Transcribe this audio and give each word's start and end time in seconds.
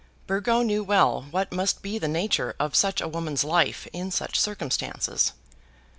Burgo 0.25 0.63
knew 0.63 0.83
well 0.83 1.27
what 1.29 1.51
must 1.51 1.83
be 1.83 1.99
the 1.99 2.07
nature 2.07 2.55
of 2.59 2.73
such 2.75 3.01
a 3.01 3.07
woman's 3.07 3.43
life 3.43 3.85
in 3.93 4.09
such 4.09 4.39
circumstances. 4.39 5.33